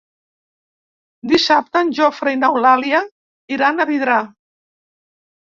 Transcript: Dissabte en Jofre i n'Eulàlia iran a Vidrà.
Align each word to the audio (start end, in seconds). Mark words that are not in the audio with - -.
Dissabte 1.31 1.83
en 1.87 1.91
Jofre 1.99 2.33
i 2.37 2.41
n'Eulàlia 2.41 3.03
iran 3.59 3.79
a 3.79 3.89
Vidrà. 3.93 4.19